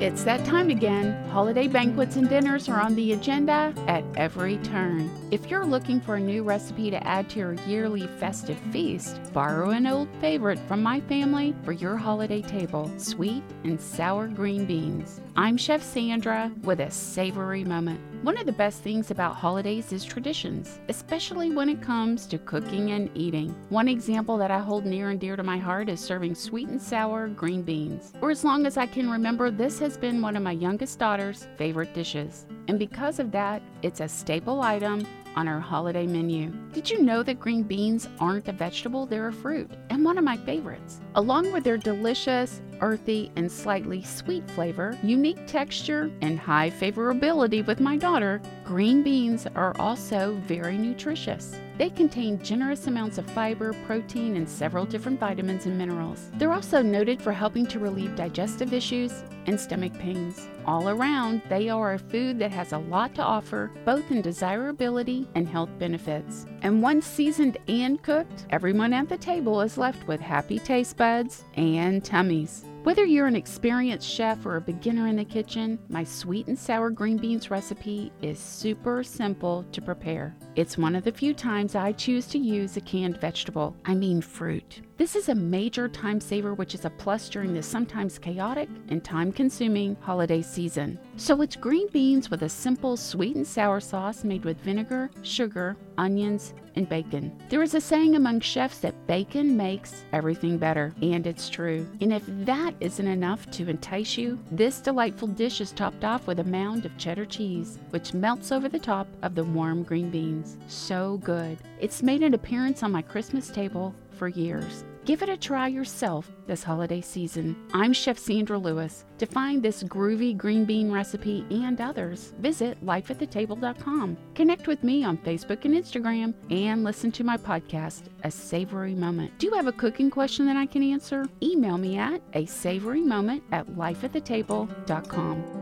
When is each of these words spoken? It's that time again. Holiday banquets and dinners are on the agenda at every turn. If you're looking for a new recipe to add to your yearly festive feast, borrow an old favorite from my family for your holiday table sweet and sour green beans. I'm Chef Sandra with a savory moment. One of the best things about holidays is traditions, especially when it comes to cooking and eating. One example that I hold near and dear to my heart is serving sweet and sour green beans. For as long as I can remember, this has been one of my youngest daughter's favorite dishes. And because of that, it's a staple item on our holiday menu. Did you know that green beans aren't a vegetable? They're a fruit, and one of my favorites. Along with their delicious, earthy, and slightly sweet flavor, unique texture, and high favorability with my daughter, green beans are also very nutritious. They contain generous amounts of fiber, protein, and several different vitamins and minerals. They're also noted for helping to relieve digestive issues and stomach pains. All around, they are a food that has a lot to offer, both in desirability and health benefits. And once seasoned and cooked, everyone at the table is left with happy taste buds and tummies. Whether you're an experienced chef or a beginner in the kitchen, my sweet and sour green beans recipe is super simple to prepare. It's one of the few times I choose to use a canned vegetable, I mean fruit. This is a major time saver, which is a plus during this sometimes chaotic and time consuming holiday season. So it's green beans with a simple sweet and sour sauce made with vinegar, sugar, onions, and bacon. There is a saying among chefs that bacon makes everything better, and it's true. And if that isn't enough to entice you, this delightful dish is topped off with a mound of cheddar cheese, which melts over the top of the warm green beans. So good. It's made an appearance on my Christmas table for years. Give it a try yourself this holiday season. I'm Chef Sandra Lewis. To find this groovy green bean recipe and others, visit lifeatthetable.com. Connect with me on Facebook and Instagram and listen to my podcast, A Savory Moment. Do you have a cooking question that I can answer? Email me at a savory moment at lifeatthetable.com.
It's 0.00 0.22
that 0.22 0.44
time 0.44 0.70
again. 0.70 1.28
Holiday 1.30 1.66
banquets 1.66 2.14
and 2.14 2.28
dinners 2.28 2.68
are 2.68 2.80
on 2.80 2.94
the 2.94 3.14
agenda 3.14 3.74
at 3.88 4.04
every 4.16 4.58
turn. 4.58 5.10
If 5.32 5.50
you're 5.50 5.66
looking 5.66 6.00
for 6.00 6.14
a 6.14 6.20
new 6.20 6.44
recipe 6.44 6.88
to 6.92 7.04
add 7.04 7.28
to 7.30 7.40
your 7.40 7.52
yearly 7.66 8.06
festive 8.06 8.60
feast, 8.70 9.20
borrow 9.32 9.70
an 9.70 9.88
old 9.88 10.08
favorite 10.20 10.60
from 10.68 10.84
my 10.84 11.00
family 11.00 11.52
for 11.64 11.72
your 11.72 11.96
holiday 11.96 12.42
table 12.42 12.88
sweet 12.96 13.42
and 13.64 13.80
sour 13.80 14.28
green 14.28 14.66
beans. 14.66 15.20
I'm 15.34 15.56
Chef 15.56 15.82
Sandra 15.82 16.52
with 16.62 16.78
a 16.78 16.92
savory 16.92 17.64
moment. 17.64 18.00
One 18.22 18.36
of 18.36 18.46
the 18.46 18.52
best 18.52 18.82
things 18.82 19.12
about 19.12 19.36
holidays 19.36 19.92
is 19.92 20.04
traditions, 20.04 20.80
especially 20.88 21.52
when 21.52 21.68
it 21.68 21.80
comes 21.80 22.26
to 22.26 22.38
cooking 22.38 22.90
and 22.90 23.08
eating. 23.14 23.54
One 23.68 23.86
example 23.86 24.36
that 24.38 24.50
I 24.50 24.58
hold 24.58 24.84
near 24.84 25.10
and 25.10 25.20
dear 25.20 25.36
to 25.36 25.44
my 25.44 25.56
heart 25.56 25.88
is 25.88 26.00
serving 26.00 26.34
sweet 26.34 26.66
and 26.66 26.82
sour 26.82 27.28
green 27.28 27.62
beans. 27.62 28.12
For 28.18 28.32
as 28.32 28.42
long 28.42 28.66
as 28.66 28.76
I 28.76 28.86
can 28.86 29.08
remember, 29.08 29.52
this 29.52 29.78
has 29.78 29.96
been 29.96 30.20
one 30.20 30.34
of 30.34 30.42
my 30.42 30.50
youngest 30.50 30.98
daughter's 30.98 31.46
favorite 31.56 31.94
dishes. 31.94 32.44
And 32.66 32.76
because 32.76 33.20
of 33.20 33.30
that, 33.30 33.62
it's 33.82 34.00
a 34.00 34.08
staple 34.08 34.62
item 34.62 35.06
on 35.36 35.48
our 35.48 35.60
holiday 35.60 36.06
menu. 36.06 36.52
Did 36.72 36.90
you 36.90 37.02
know 37.02 37.22
that 37.22 37.40
green 37.40 37.62
beans 37.62 38.08
aren't 38.20 38.48
a 38.48 38.52
vegetable? 38.52 39.06
They're 39.06 39.28
a 39.28 39.32
fruit, 39.32 39.70
and 39.90 40.04
one 40.04 40.18
of 40.18 40.24
my 40.24 40.36
favorites. 40.36 41.00
Along 41.14 41.52
with 41.52 41.64
their 41.64 41.76
delicious, 41.76 42.60
earthy, 42.80 43.30
and 43.36 43.50
slightly 43.50 44.02
sweet 44.02 44.48
flavor, 44.50 44.96
unique 45.02 45.46
texture, 45.46 46.10
and 46.20 46.38
high 46.38 46.70
favorability 46.70 47.66
with 47.66 47.80
my 47.80 47.96
daughter, 47.96 48.40
green 48.64 49.02
beans 49.02 49.46
are 49.54 49.74
also 49.78 50.40
very 50.46 50.78
nutritious. 50.78 51.58
They 51.78 51.90
contain 51.90 52.42
generous 52.42 52.88
amounts 52.88 53.18
of 53.18 53.30
fiber, 53.30 53.72
protein, 53.86 54.36
and 54.36 54.48
several 54.48 54.84
different 54.84 55.20
vitamins 55.20 55.66
and 55.66 55.78
minerals. 55.78 56.30
They're 56.34 56.52
also 56.52 56.82
noted 56.82 57.22
for 57.22 57.32
helping 57.32 57.66
to 57.68 57.78
relieve 57.78 58.16
digestive 58.16 58.72
issues 58.72 59.22
and 59.46 59.58
stomach 59.58 59.94
pains. 59.94 60.48
All 60.66 60.88
around, 60.88 61.40
they 61.48 61.68
are 61.68 61.94
a 61.94 61.98
food 61.98 62.38
that 62.40 62.50
has 62.50 62.72
a 62.72 62.78
lot 62.78 63.14
to 63.14 63.22
offer, 63.22 63.70
both 63.84 64.10
in 64.10 64.22
desirability 64.22 65.17
and 65.34 65.48
health 65.48 65.70
benefits. 65.78 66.46
And 66.62 66.82
once 66.82 67.06
seasoned 67.06 67.56
and 67.68 68.02
cooked, 68.02 68.46
everyone 68.50 68.92
at 68.92 69.08
the 69.08 69.16
table 69.16 69.60
is 69.60 69.78
left 69.78 70.06
with 70.06 70.20
happy 70.20 70.58
taste 70.58 70.96
buds 70.96 71.44
and 71.54 72.04
tummies. 72.04 72.64
Whether 72.84 73.04
you're 73.04 73.26
an 73.26 73.36
experienced 73.36 74.08
chef 74.08 74.46
or 74.46 74.56
a 74.56 74.60
beginner 74.60 75.08
in 75.08 75.16
the 75.16 75.24
kitchen, 75.24 75.78
my 75.88 76.04
sweet 76.04 76.46
and 76.46 76.58
sour 76.58 76.90
green 76.90 77.18
beans 77.18 77.50
recipe 77.50 78.12
is 78.22 78.38
super 78.38 79.02
simple 79.02 79.64
to 79.72 79.82
prepare. 79.82 80.34
It's 80.56 80.78
one 80.78 80.94
of 80.94 81.04
the 81.04 81.12
few 81.12 81.34
times 81.34 81.74
I 81.74 81.92
choose 81.92 82.26
to 82.28 82.38
use 82.38 82.76
a 82.76 82.80
canned 82.80 83.20
vegetable, 83.20 83.76
I 83.84 83.94
mean 83.94 84.22
fruit. 84.22 84.80
This 84.98 85.14
is 85.14 85.28
a 85.28 85.34
major 85.36 85.88
time 85.88 86.20
saver, 86.20 86.54
which 86.54 86.74
is 86.74 86.84
a 86.84 86.90
plus 86.90 87.28
during 87.28 87.54
this 87.54 87.68
sometimes 87.68 88.18
chaotic 88.18 88.68
and 88.88 89.04
time 89.04 89.30
consuming 89.30 89.96
holiday 90.00 90.42
season. 90.42 90.98
So 91.16 91.40
it's 91.40 91.54
green 91.54 91.86
beans 91.92 92.32
with 92.32 92.42
a 92.42 92.48
simple 92.48 92.96
sweet 92.96 93.36
and 93.36 93.46
sour 93.46 93.78
sauce 93.78 94.24
made 94.24 94.44
with 94.44 94.58
vinegar, 94.58 95.12
sugar, 95.22 95.76
onions, 95.98 96.52
and 96.74 96.88
bacon. 96.88 97.36
There 97.48 97.62
is 97.62 97.74
a 97.74 97.80
saying 97.80 98.16
among 98.16 98.40
chefs 98.40 98.78
that 98.78 99.06
bacon 99.06 99.56
makes 99.56 100.04
everything 100.12 100.58
better, 100.58 100.92
and 101.00 101.28
it's 101.28 101.48
true. 101.48 101.86
And 102.00 102.12
if 102.12 102.24
that 102.26 102.74
isn't 102.80 103.06
enough 103.06 103.48
to 103.52 103.68
entice 103.68 104.18
you, 104.18 104.36
this 104.50 104.80
delightful 104.80 105.28
dish 105.28 105.60
is 105.60 105.70
topped 105.70 106.02
off 106.02 106.26
with 106.26 106.40
a 106.40 106.44
mound 106.44 106.86
of 106.86 106.98
cheddar 106.98 107.26
cheese, 107.26 107.78
which 107.90 108.14
melts 108.14 108.50
over 108.50 108.68
the 108.68 108.80
top 108.80 109.06
of 109.22 109.36
the 109.36 109.44
warm 109.44 109.84
green 109.84 110.10
beans. 110.10 110.56
So 110.66 111.18
good. 111.18 111.58
It's 111.78 112.02
made 112.02 112.24
an 112.24 112.34
appearance 112.34 112.82
on 112.82 112.90
my 112.90 113.02
Christmas 113.02 113.48
table 113.48 113.94
for 114.18 114.28
years. 114.28 114.84
Give 115.04 115.22
it 115.22 115.30
a 115.30 115.38
try 115.38 115.68
yourself 115.68 116.30
this 116.46 116.62
holiday 116.62 117.00
season. 117.00 117.56
I'm 117.72 117.94
Chef 117.94 118.18
Sandra 118.18 118.58
Lewis. 118.58 119.06
To 119.16 119.24
find 119.26 119.62
this 119.62 119.82
groovy 119.82 120.36
green 120.36 120.66
bean 120.66 120.92
recipe 120.92 121.46
and 121.50 121.80
others, 121.80 122.34
visit 122.40 122.84
lifeatthetable.com. 122.84 124.18
Connect 124.34 124.66
with 124.66 124.84
me 124.84 125.04
on 125.04 125.16
Facebook 125.16 125.64
and 125.64 125.72
Instagram 125.74 126.34
and 126.50 126.84
listen 126.84 127.10
to 127.12 127.24
my 127.24 127.38
podcast, 127.38 128.02
A 128.24 128.30
Savory 128.30 128.94
Moment. 128.94 129.38
Do 129.38 129.46
you 129.46 129.54
have 129.54 129.66
a 129.66 129.72
cooking 129.72 130.10
question 130.10 130.44
that 130.44 130.56
I 130.56 130.66
can 130.66 130.82
answer? 130.82 131.24
Email 131.42 131.78
me 131.78 131.96
at 131.96 132.20
a 132.34 132.44
savory 132.44 133.00
moment 133.00 133.42
at 133.50 133.66
lifeatthetable.com. 133.68 135.57